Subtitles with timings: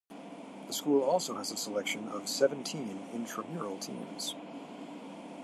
[0.65, 4.33] The school also has a selection of seventeen intramural teams.